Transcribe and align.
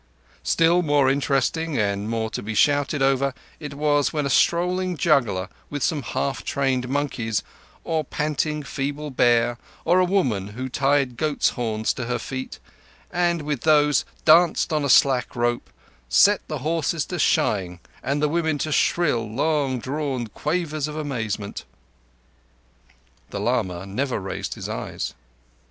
Still 0.41 0.81
more 0.81 1.11
interesting 1.11 1.77
and 1.77 2.09
more 2.09 2.31
to 2.31 2.41
be 2.41 2.55
shouted 2.55 3.03
over 3.03 3.35
it 3.59 3.75
was 3.75 4.11
when 4.11 4.25
a 4.25 4.31
strolling 4.31 4.97
juggler 4.97 5.47
with 5.69 5.83
some 5.83 6.01
half 6.01 6.43
trained 6.43 6.89
monkeys, 6.89 7.43
or 7.83 7.99
a 7.99 8.03
panting, 8.05 8.63
feeble 8.63 9.11
bear, 9.11 9.59
or 9.85 9.99
a 9.99 10.03
woman 10.05 10.47
who 10.57 10.67
tied 10.69 11.17
goats' 11.17 11.49
horns 11.49 11.93
to 11.93 12.05
her 12.05 12.17
feet, 12.17 12.57
and 13.11 13.43
with 13.43 13.61
these 13.61 14.03
danced 14.25 14.73
on 14.73 14.83
a 14.83 14.89
slack 14.89 15.35
rope, 15.35 15.69
set 16.09 16.41
the 16.47 16.57
horses 16.65 17.05
to 17.05 17.19
shying 17.19 17.79
and 18.01 18.23
the 18.23 18.27
women 18.27 18.57
to 18.57 18.71
shrill, 18.71 19.31
long 19.31 19.77
drawn 19.77 20.25
quavers 20.25 20.87
of 20.87 20.95
amazement. 20.97 21.63
The 23.29 23.39
lama 23.39 23.85
never 23.85 24.19
raised 24.19 24.55
his 24.55 24.67
eyes. 24.67 25.13